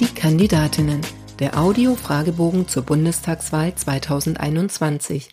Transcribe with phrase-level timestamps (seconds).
[0.00, 1.02] Die Kandidatinnen.
[1.40, 5.28] Der Audio-Fragebogen zur Bundestagswahl 2021.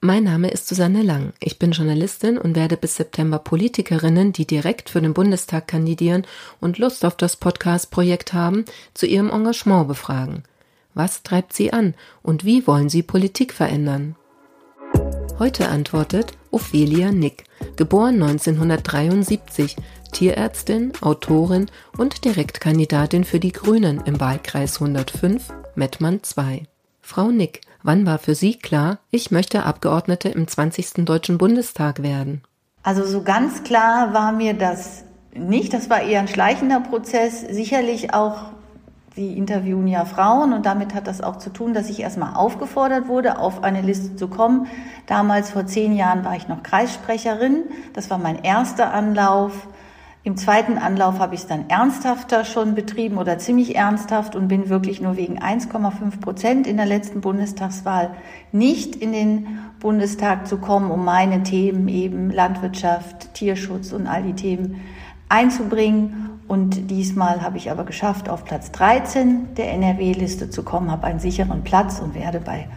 [0.00, 1.32] Mein Name ist Susanne Lang.
[1.40, 6.24] Ich bin Journalistin und werde bis September Politikerinnen, die direkt für den Bundestag kandidieren
[6.60, 8.64] und Lust auf das Podcast-Projekt haben,
[8.94, 10.44] zu ihrem Engagement befragen.
[10.94, 14.14] Was treibt sie an und wie wollen sie Politik verändern?
[15.40, 17.42] Heute antwortet Ophelia Nick,
[17.74, 19.74] geboren 1973,
[20.12, 21.66] Tierärztin, Autorin
[21.98, 26.68] und Direktkandidatin für die Grünen im Wahlkreis 105, Mettmann II.
[27.00, 31.04] Frau Nick, wann war für Sie klar, ich möchte Abgeordnete im 20.
[31.04, 32.42] Deutschen Bundestag werden?
[32.84, 35.72] Also so ganz klar war mir das nicht.
[35.72, 37.40] Das war eher ein schleichender Prozess.
[37.40, 38.52] Sicherlich auch
[39.14, 43.08] Sie interviewen ja Frauen und damit hat das auch zu tun, dass ich erstmal aufgefordert
[43.08, 44.68] wurde, auf eine Liste zu kommen.
[45.06, 47.64] Damals vor zehn Jahren war ich noch Kreissprecherin.
[47.92, 49.66] Das war mein erster Anlauf.
[50.24, 54.68] Im zweiten Anlauf habe ich es dann ernsthafter schon betrieben oder ziemlich ernsthaft und bin
[54.68, 58.12] wirklich nur wegen 1,5 Prozent in der letzten Bundestagswahl
[58.52, 64.34] nicht in den Bundestag zu kommen, um meine Themen eben Landwirtschaft, Tierschutz und all die
[64.34, 64.80] Themen
[65.28, 66.30] einzubringen.
[66.46, 71.18] Und diesmal habe ich aber geschafft, auf Platz 13 der NRW-Liste zu kommen, habe einen
[71.18, 72.68] sicheren Platz und werde bei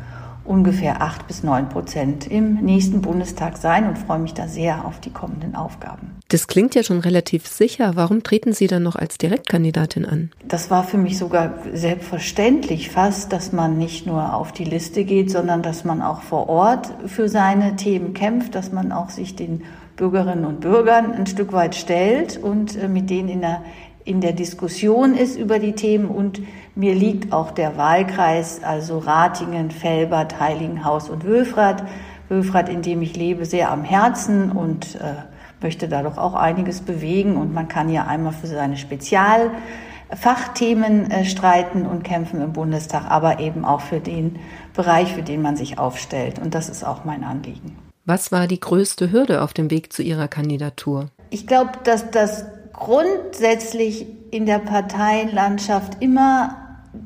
[0.46, 5.00] ungefähr 8 bis 9 Prozent im nächsten Bundestag sein und freue mich da sehr auf
[5.00, 6.12] die kommenden Aufgaben.
[6.30, 7.96] Das klingt ja schon relativ sicher.
[7.96, 10.32] Warum treten Sie dann noch als Direktkandidatin an?
[10.48, 15.32] Das war für mich sogar selbstverständlich fast, dass man nicht nur auf die Liste geht,
[15.32, 19.64] sondern dass man auch vor Ort für seine Themen kämpft, dass man auch sich den
[19.96, 23.62] Bürgerinnen und Bürgern ein Stück weit stellt und äh, mit denen in der,
[24.06, 26.08] in der Diskussion ist über die Themen.
[26.08, 26.42] Und
[26.76, 31.84] mir liegt auch der Wahlkreis, also Ratingen, Felbert, Heiligenhaus und Wülfrath,
[32.30, 35.16] Wülfrath, in dem ich lebe, sehr am Herzen und äh,
[35.62, 37.36] möchte da doch auch einiges bewegen.
[37.36, 43.40] Und man kann ja einmal für seine Spezialfachthemen äh, streiten und kämpfen im Bundestag, aber
[43.40, 44.38] eben auch für den
[44.76, 46.38] Bereich, für den man sich aufstellt.
[46.38, 47.76] Und das ist auch mein Anliegen.
[48.08, 51.08] Was war die größte Hürde auf dem Weg zu Ihrer Kandidatur?
[51.32, 52.46] Ich glaube, dass das
[52.78, 56.58] grundsätzlich in der Parteienlandschaft immer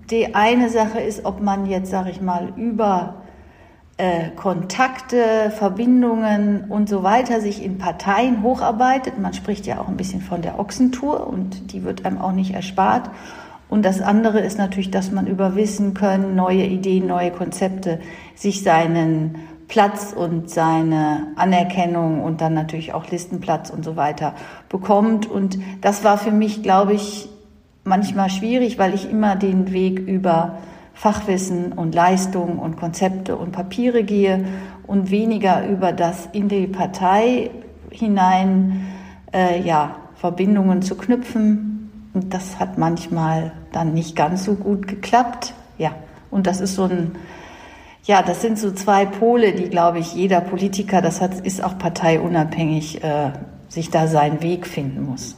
[0.10, 3.24] die eine Sache ist, ob man jetzt, sage ich mal, über
[3.98, 9.20] äh, Kontakte, Verbindungen und so weiter sich in Parteien hocharbeitet.
[9.20, 12.54] Man spricht ja auch ein bisschen von der Ochsentour und die wird einem auch nicht
[12.54, 13.10] erspart.
[13.68, 18.00] Und das andere ist natürlich, dass man über Wissen können, neue Ideen, neue Konzepte
[18.36, 19.36] sich seinen
[19.70, 24.34] Platz und seine Anerkennung und dann natürlich auch Listenplatz und so weiter
[24.68, 25.28] bekommt.
[25.28, 27.30] Und das war für mich, glaube ich,
[27.86, 30.58] manchmal schwierig, weil ich immer den Weg über
[30.96, 34.44] Fachwissen und Leistung und Konzepte und Papiere gehe
[34.86, 37.52] und weniger über das in die Partei
[37.92, 38.88] hinein,
[39.32, 42.10] äh, ja, Verbindungen zu knüpfen.
[42.14, 45.54] Und das hat manchmal dann nicht ganz so gut geklappt.
[45.78, 45.92] Ja,
[46.32, 47.12] und das ist so ein
[48.10, 51.78] ja, das sind so zwei Pole, die, glaube ich, jeder Politiker, das hat, ist auch
[51.78, 53.34] parteiunabhängig, äh,
[53.68, 55.36] sich da seinen Weg finden muss.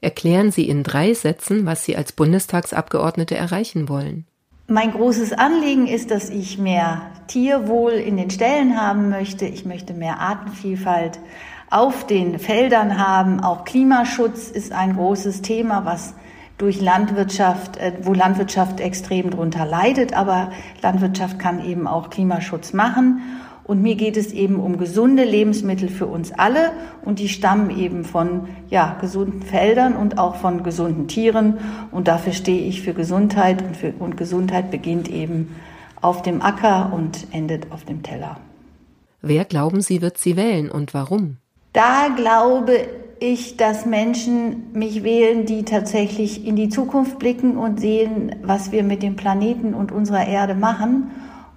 [0.00, 4.24] Erklären Sie in drei Sätzen, was Sie als Bundestagsabgeordnete erreichen wollen.
[4.68, 9.46] Mein großes Anliegen ist, dass ich mehr Tierwohl in den Ställen haben möchte.
[9.46, 11.18] Ich möchte mehr Artenvielfalt
[11.70, 13.40] auf den Feldern haben.
[13.40, 16.14] Auch Klimaschutz ist ein großes Thema, was
[16.58, 20.50] durch Landwirtschaft, äh, wo Landwirtschaft extrem drunter leidet, aber
[20.82, 23.20] Landwirtschaft kann eben auch Klimaschutz machen.
[23.64, 26.70] Und mir geht es eben um gesunde Lebensmittel für uns alle
[27.04, 31.58] und die stammen eben von ja, gesunden Feldern und auch von gesunden Tieren.
[31.90, 35.56] Und dafür stehe ich für Gesundheit und, für, und Gesundheit beginnt eben
[36.00, 38.36] auf dem Acker und endet auf dem Teller.
[39.20, 41.38] Wer glauben Sie wird sie wählen und warum?
[41.72, 42.86] Da glaube
[43.20, 48.82] ich, dass Menschen mich wählen, die tatsächlich in die Zukunft blicken und sehen, was wir
[48.82, 51.10] mit dem Planeten und unserer Erde machen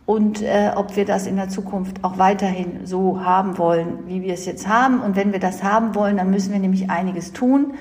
[0.05, 4.33] und äh, ob wir das in der Zukunft auch weiterhin so haben wollen, wie wir
[4.33, 5.01] es jetzt haben.
[5.01, 7.73] Und wenn wir das haben wollen, dann müssen wir nämlich einiges tun.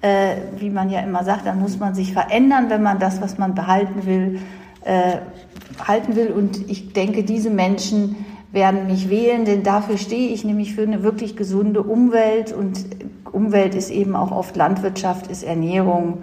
[0.00, 3.36] Äh, wie man ja immer sagt, dann muss man sich verändern, wenn man das, was
[3.36, 4.40] man behalten will,
[4.84, 5.18] äh,
[5.86, 6.28] halten will.
[6.28, 8.16] Und ich denke, diese Menschen
[8.54, 12.52] werden mich wählen, denn dafür stehe ich nämlich für eine wirklich gesunde Umwelt.
[12.52, 12.86] Und
[13.32, 16.22] Umwelt ist eben auch oft Landwirtschaft, ist Ernährung.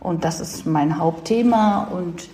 [0.00, 1.88] Und das ist mein Hauptthema.
[1.92, 2.28] Und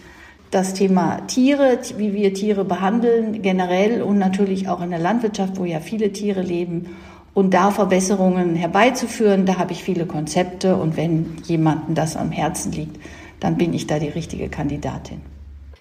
[0.51, 5.65] das Thema Tiere, wie wir Tiere behandeln generell und natürlich auch in der Landwirtschaft, wo
[5.65, 6.97] ja viele Tiere leben.
[7.35, 10.77] Und da Verbesserungen herbeizuführen, da habe ich viele Konzepte.
[10.77, 12.97] Und wenn jemandem das am Herzen liegt,
[13.41, 15.21] dann bin ich da die richtige Kandidatin.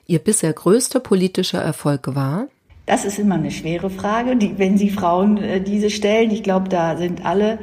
[0.06, 2.48] Ihr bisher größter politischer Erfolg war?
[2.88, 6.32] Das ist immer eine schwere Frage, die, wenn Sie Frauen äh, diese stellen.
[6.32, 7.60] Ich glaube, da sind alle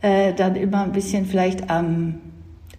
[0.00, 2.20] äh, dann immer ein bisschen vielleicht am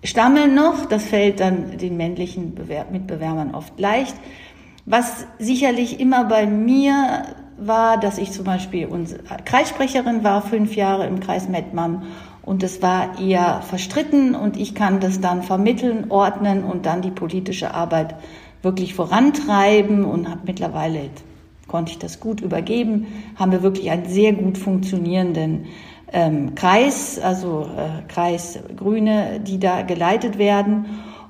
[0.03, 0.87] stammeln noch.
[0.87, 2.55] Das fällt dann den männlichen
[2.91, 4.15] Mitbewerbern oft leicht.
[4.85, 7.23] Was sicherlich immer bei mir
[7.57, 8.89] war, dass ich zum Beispiel
[9.45, 12.07] Kreissprecherin war, fünf Jahre im Kreis Mettmann.
[12.41, 17.11] Und es war eher verstritten und ich kann das dann vermitteln, ordnen und dann die
[17.11, 18.15] politische Arbeit
[18.63, 21.11] wirklich vorantreiben und habe mittlerweile,
[21.67, 25.65] konnte ich das gut übergeben, haben wir wirklich einen sehr gut funktionierenden
[26.11, 30.85] ähm, Kreis, also äh, Kreis Grüne, die da geleitet werden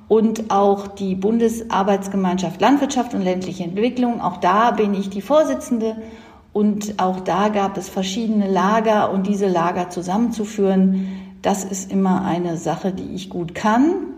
[0.08, 4.20] und auch die Bundesarbeitsgemeinschaft Landwirtschaft und ländliche Entwicklung.
[4.20, 5.96] Auch da bin ich die Vorsitzende
[6.52, 11.08] und auch da gab es verschiedene Lager und diese Lager zusammenzuführen,
[11.42, 14.13] das ist immer eine Sache, die ich gut kann.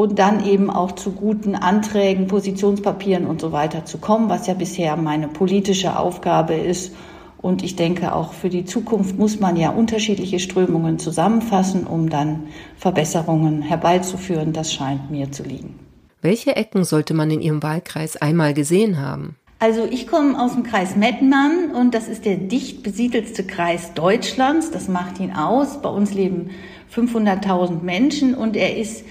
[0.00, 4.54] Und dann eben auch zu guten Anträgen, Positionspapieren und so weiter zu kommen, was ja
[4.54, 6.94] bisher meine politische Aufgabe ist
[7.42, 12.44] und ich denke, auch für die Zukunft muss man ja unterschiedliche Strömungen zusammenfassen, um dann
[12.78, 14.54] Verbesserungen herbeizuführen.
[14.54, 15.78] Das scheint mir zu liegen.
[16.22, 19.36] Welche Ecken sollte man in Ihrem Wahlkreis einmal gesehen haben?
[19.58, 24.70] Also ich komme aus dem Kreis Mettmann und das ist der dicht besiedelste Kreis Deutschlands.
[24.70, 25.82] Das macht ihn aus.
[25.82, 26.52] Bei uns leben
[26.94, 29.04] 500.000 Menschen und er ist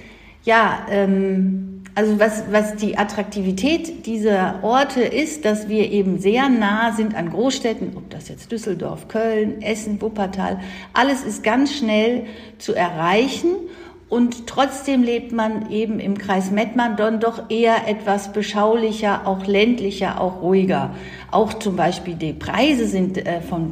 [0.49, 6.93] ja ähm, also was, was die Attraktivität dieser Orte ist, dass wir eben sehr nah
[6.93, 10.59] sind an Großstädten, ob das jetzt Düsseldorf, Köln, Essen, Wuppertal,
[10.93, 12.25] alles ist ganz schnell
[12.57, 13.49] zu erreichen.
[14.07, 20.19] Und trotzdem lebt man eben im Kreis Mettmann dann doch eher etwas beschaulicher, auch ländlicher,
[20.19, 20.95] auch ruhiger.
[21.29, 23.71] Auch zum Beispiel die Preise sind äh, von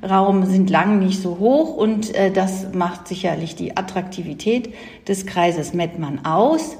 [0.00, 4.74] Wohnraum sind lang nicht so hoch und äh, das macht sicherlich die Attraktivität
[5.06, 6.76] des Kreises Mettmann aus.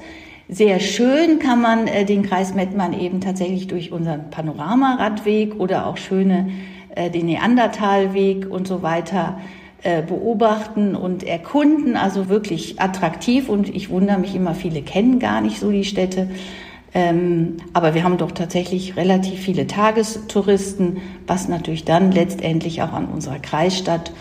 [0.47, 5.97] Sehr schön kann man äh, den Kreis Mettmann eben tatsächlich durch unseren Panoramaradweg oder auch
[5.97, 6.49] schöne
[6.95, 9.39] äh, den Neandertalweg und so weiter
[9.83, 11.97] äh, beobachten und erkunden.
[11.97, 16.29] Also wirklich attraktiv und ich wundere mich immer, viele kennen gar nicht so die Städte.
[16.93, 20.97] Ähm, aber wir haben doch tatsächlich relativ viele Tagestouristen,
[21.27, 24.11] was natürlich dann letztendlich auch an unserer Kreisstadt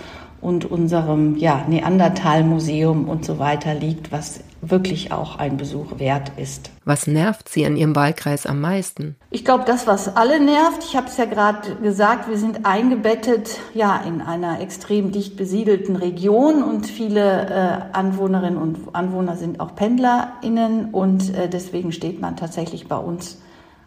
[0.41, 6.71] und unserem ja, Neandertal-Museum und so weiter liegt, was wirklich auch ein Besuch wert ist.
[6.85, 9.17] Was nervt Sie an Ihrem Wahlkreis am meisten?
[9.31, 13.59] Ich glaube, das, was alle nervt, ich habe es ja gerade gesagt, wir sind eingebettet
[13.75, 19.75] ja in einer extrem dicht besiedelten Region und viele äh, Anwohnerinnen und Anwohner sind auch
[19.75, 23.39] PendlerInnen und äh, deswegen steht man tatsächlich bei uns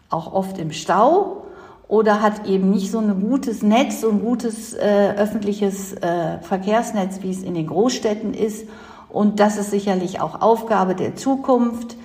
[0.08, 1.42] auch oft im Stau
[1.88, 7.20] oder hat eben nicht so ein gutes Netz, so ein gutes äh, öffentliches äh, Verkehrsnetz,
[7.20, 8.66] wie es in den Großstädten ist.
[9.12, 11.96] Und das ist sicherlich auch Aufgabe der Zukunft,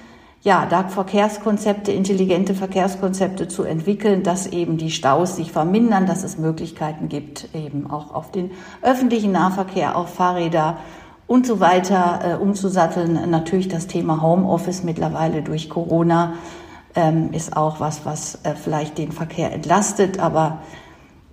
[0.44, 6.38] ja, da Verkehrskonzepte, intelligente Verkehrskonzepte zu entwickeln, dass eben die Staus sich vermindern, dass es
[6.38, 8.52] Möglichkeiten gibt, eben auch auf den
[8.82, 10.78] öffentlichen Nahverkehr, auf Fahrräder
[11.28, 13.30] und so weiter äh, umzusatteln.
[13.30, 16.34] Natürlich das Thema Homeoffice mittlerweile durch Corona
[16.96, 20.60] ähm, ist auch was, was äh, vielleicht den Verkehr entlastet, aber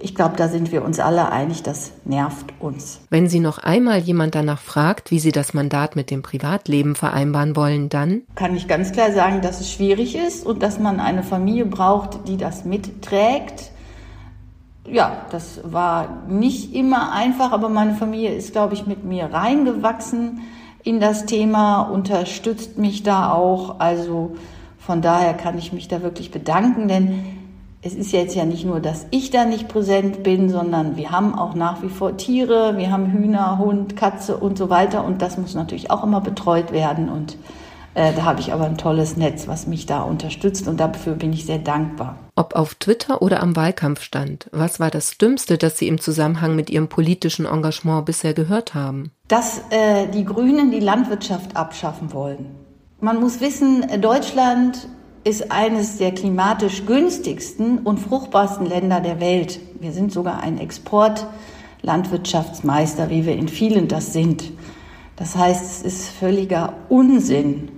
[0.04, 3.00] ich glaube, da sind wir uns alle einig, das nervt uns.
[3.08, 7.56] Wenn Sie noch einmal jemand danach fragt, wie Sie das Mandat mit dem Privatleben vereinbaren
[7.56, 11.22] wollen, dann kann ich ganz klar sagen, dass es schwierig ist und dass man eine
[11.22, 13.70] Familie braucht, die das mitträgt.
[14.86, 20.42] Ja, das war nicht immer einfach, aber meine Familie ist, glaube ich, mit mir reingewachsen
[20.82, 23.80] in das Thema, unterstützt mich da auch.
[23.80, 24.36] Also
[24.78, 27.43] von daher kann ich mich da wirklich bedanken, denn
[27.84, 31.34] es ist jetzt ja nicht nur, dass ich da nicht präsent bin, sondern wir haben
[31.34, 35.36] auch nach wie vor Tiere, wir haben Hühner, Hund, Katze und so weiter und das
[35.36, 37.36] muss natürlich auch immer betreut werden und
[37.92, 41.34] äh, da habe ich aber ein tolles Netz, was mich da unterstützt und dafür bin
[41.34, 42.16] ich sehr dankbar.
[42.36, 46.70] Ob auf Twitter oder am Wahlkampfstand, was war das Dümmste, das Sie im Zusammenhang mit
[46.70, 49.10] Ihrem politischen Engagement bisher gehört haben?
[49.28, 52.46] Dass äh, die Grünen die Landwirtschaft abschaffen wollen.
[53.00, 54.88] Man muss wissen, Deutschland
[55.24, 59.58] ist eines der klimatisch günstigsten und fruchtbarsten Länder der Welt.
[59.80, 64.52] Wir sind sogar ein Exportlandwirtschaftsmeister, wie wir in vielen das sind.
[65.16, 67.70] Das heißt, es ist völliger Unsinn.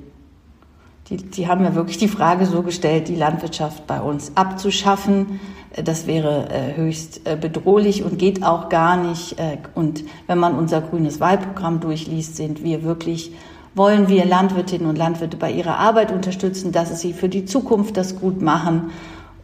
[1.08, 5.38] Die, die haben ja wirklich die Frage so gestellt, die Landwirtschaft bei uns abzuschaffen.
[5.84, 9.38] Das wäre äh, höchst äh, bedrohlich und geht auch gar nicht.
[9.38, 13.30] Äh, und wenn man unser grünes Wahlprogramm durchliest, sind wir wirklich
[13.76, 18.18] wollen wir Landwirtinnen und Landwirte bei ihrer Arbeit unterstützen, dass sie für die Zukunft das
[18.18, 18.90] gut machen.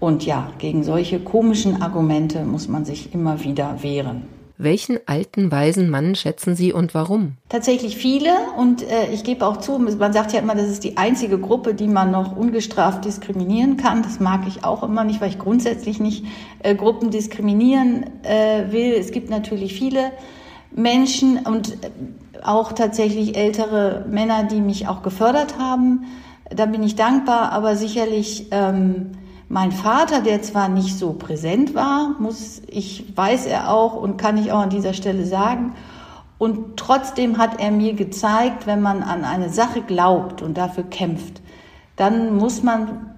[0.01, 4.23] Und ja, gegen solche komischen Argumente muss man sich immer wieder wehren.
[4.57, 7.33] Welchen alten, weisen Mann schätzen Sie und warum?
[7.49, 8.31] Tatsächlich viele.
[8.57, 11.75] Und äh, ich gebe auch zu, man sagt ja immer, das ist die einzige Gruppe,
[11.75, 14.03] die man noch ungestraft diskriminieren kann.
[14.03, 16.25] Das mag ich auch immer nicht, weil ich grundsätzlich nicht
[16.63, 18.93] äh, Gruppen diskriminieren äh, will.
[18.93, 20.13] Es gibt natürlich viele
[20.75, 21.77] Menschen und
[22.45, 26.05] auch tatsächlich ältere Männer, die mich auch gefördert haben.
[26.51, 29.13] Da bin ich dankbar, aber sicherlich ähm,
[29.49, 34.39] mein Vater, der zwar nicht so präsent war, muss ich weiß er auch und kann
[34.39, 35.75] ich auch an dieser Stelle sagen.
[36.39, 41.41] Und trotzdem hat er mir gezeigt, wenn man an eine Sache glaubt und dafür kämpft,
[41.97, 43.15] dann muss man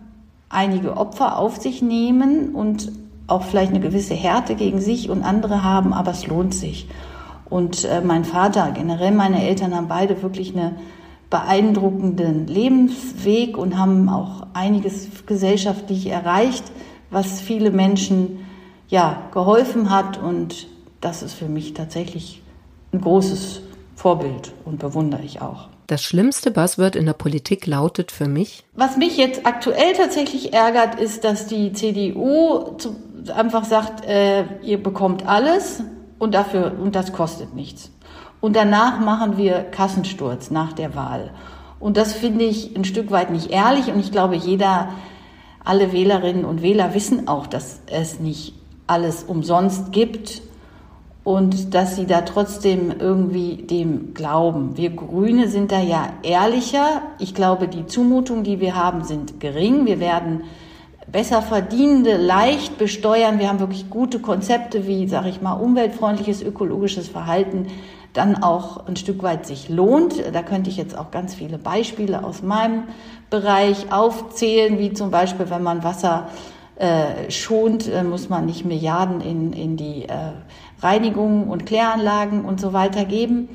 [0.50, 2.92] einige Opfer auf sich nehmen und
[3.26, 6.87] auch vielleicht eine gewisse Härte gegen sich und andere haben, aber es lohnt sich.
[7.54, 10.75] Und äh, mein Vater, generell meine Eltern haben beide wirklich eine
[11.30, 16.64] beeindruckenden Lebensweg und haben auch einiges gesellschaftlich erreicht,
[17.11, 18.44] was viele Menschen
[18.88, 20.66] ja geholfen hat und
[21.00, 22.42] das ist für mich tatsächlich
[22.92, 23.61] ein großes
[23.94, 25.68] Vorbild und bewundere ich auch.
[25.87, 28.64] Das schlimmste Buzzword in der Politik lautet für mich.
[28.75, 32.76] Was mich jetzt aktuell tatsächlich ärgert, ist, dass die CDU
[33.32, 35.84] einfach sagt, äh, ihr bekommt alles
[36.18, 37.90] und dafür und das kostet nichts.
[38.40, 41.30] Und danach machen wir Kassensturz nach der Wahl.
[41.80, 43.92] Und das finde ich ein Stück weit nicht ehrlich.
[43.92, 44.88] Und ich glaube, jeder,
[45.64, 48.54] alle Wählerinnen und Wähler wissen auch, dass es nicht
[48.87, 50.42] alles umsonst gibt
[51.25, 54.76] und dass sie da trotzdem irgendwie dem glauben.
[54.76, 57.00] Wir Grüne sind da ja ehrlicher.
[57.18, 59.87] Ich glaube, die Zumutungen, die wir haben, sind gering.
[59.87, 60.42] Wir werden
[61.11, 63.38] besser verdienende leicht besteuern.
[63.38, 67.66] Wir haben wirklich gute Konzepte wie, sage ich mal, umweltfreundliches, ökologisches Verhalten
[68.14, 70.14] dann auch ein Stück weit sich lohnt.
[70.32, 72.84] Da könnte ich jetzt auch ganz viele Beispiele aus meinem
[73.28, 76.28] Bereich aufzählen, wie zum Beispiel, wenn man Wasser
[76.76, 80.32] äh, schont, äh, muss man nicht Milliarden in, in die äh,
[80.80, 83.49] Reinigung und Kläranlagen und so weiter geben.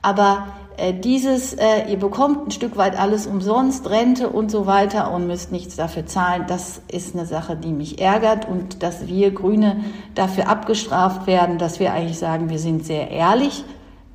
[0.00, 0.46] Aber
[0.92, 5.52] dieses, äh, ihr bekommt ein Stück weit alles umsonst, Rente und so weiter und müsst
[5.52, 10.48] nichts dafür zahlen, das ist eine Sache, die mich ärgert und dass wir Grüne dafür
[10.48, 13.64] abgestraft werden, dass wir eigentlich sagen, wir sind sehr ehrlich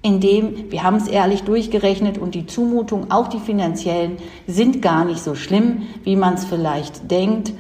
[0.01, 5.21] indem wir haben es ehrlich durchgerechnet und die Zumutung, auch die finanziellen, sind gar nicht
[5.21, 7.51] so schlimm, wie man es vielleicht denkt.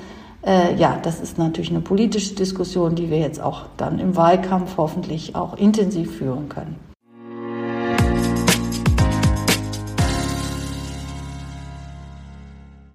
[0.45, 4.77] Äh, ja, das ist natürlich eine politische Diskussion, die wir jetzt auch dann im Wahlkampf
[4.77, 6.88] hoffentlich auch intensiv führen können.